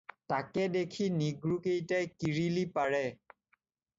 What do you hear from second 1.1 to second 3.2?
নিগ্ৰোকেইটাই কিৰীলি পাৰে।